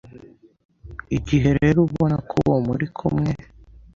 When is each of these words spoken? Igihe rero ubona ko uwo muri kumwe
Igihe 1.17 1.49
rero 1.59 1.77
ubona 1.87 2.15
ko 2.29 2.33
uwo 2.45 2.57
muri 2.67 2.85
kumwe 2.97 3.31